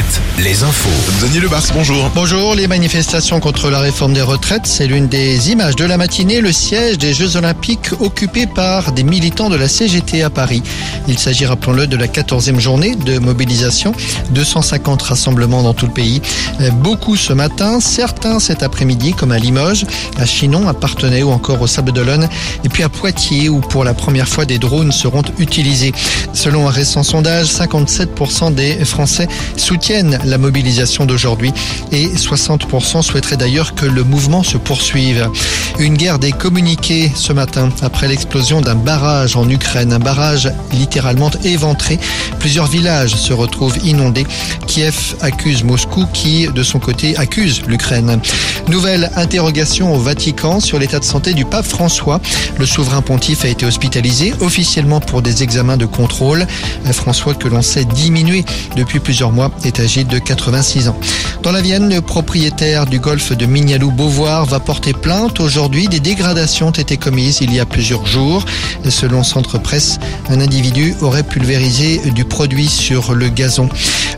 [0.00, 0.88] retraites, les infos.
[1.20, 2.10] Denis Lebars, bonjour.
[2.14, 6.40] Bonjour, les manifestations contre la réforme des retraites, c'est l'une des images de la matinée,
[6.40, 10.62] le siège des Jeux Olympiques occupé par des militants de la CGT à Paris.
[11.08, 13.92] Il s'agit, rappelons-le, de la 14e journée de mobilisation,
[14.30, 16.22] 250 rassemblements dans tout le pays.
[16.74, 19.86] Beaucoup ce matin, certains cet après-midi, comme à Limoges,
[20.18, 22.28] à Chinon, à Partenay ou encore au Sable d'Olonne,
[22.64, 25.92] et puis à Poitiers, où pour la première fois des drones seront utilisés.
[26.32, 29.89] Selon un récent sondage, 57% des Français soutiennent
[30.24, 31.52] la mobilisation d'aujourd'hui
[31.90, 35.28] et 60% souhaiteraient d'ailleurs que le mouvement se poursuive.
[35.80, 41.30] Une guerre des communiqués ce matin après l'explosion d'un barrage en Ukraine, un barrage littéralement
[41.42, 41.98] éventré.
[42.38, 44.26] Plusieurs villages se retrouvent inondés.
[44.68, 48.20] Kiev accuse Moscou qui, de son côté, accuse l'Ukraine.
[48.68, 52.20] Nouvelle interrogation au Vatican sur l'état de santé du pape François.
[52.58, 56.46] Le souverain pontife a été hospitalisé officiellement pour des examens de contrôle.
[56.92, 58.44] François, que l'on sait diminuer
[58.76, 59.50] depuis plusieurs mois,
[59.80, 60.96] est âgé de 86 ans.
[61.42, 65.40] Dans la Vienne, le propriétaire du golfe de Mignalou-Beauvoir va porter plainte.
[65.40, 68.44] Aujourd'hui, des dégradations ont été commises il y a plusieurs jours.
[68.88, 73.68] Selon Centre Presse, un individu aurait pulvérisé du produit sur le gazon.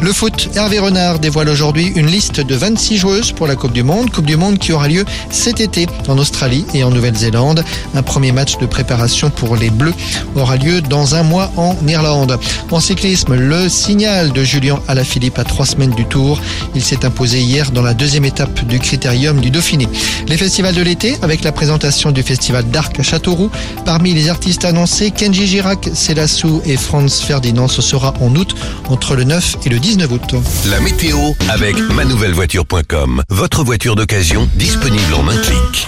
[0.00, 3.84] Le foot, Hervé Renard dévoile aujourd'hui une liste de 26 joueuses pour la Coupe du
[3.84, 4.10] Monde.
[4.10, 7.64] Coupe du Monde qui aura lieu cet été en Australie et en Nouvelle-Zélande.
[7.94, 9.94] Un premier match de préparation pour les Bleus
[10.34, 12.38] aura lieu dans un mois en Irlande.
[12.72, 16.40] En cyclisme, le signal de Julien Alaphilippe trois semaines du Tour.
[16.74, 19.88] Il s'est imposé hier dans la deuxième étape du Critérium du Dauphiné.
[20.28, 23.50] Les festivals de l'été avec la présentation du festival d'Arc à Châteauroux.
[23.84, 27.68] Parmi les artistes annoncés, Kenji Girac, Célassou et Franz Ferdinand.
[27.68, 28.54] Ce sera en août
[28.88, 30.34] entre le 9 et le 19 août.
[30.68, 31.18] La météo
[31.48, 33.22] avec manouvellevoiture.com.
[33.28, 35.86] Votre voiture d'occasion disponible en un clic.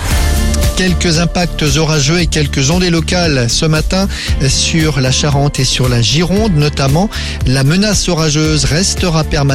[0.76, 4.08] Quelques impacts orageux et quelques ondées locales ce matin
[4.48, 7.08] sur la Charente et sur la Gironde notamment.
[7.46, 9.54] La menace orageuse restera permanente.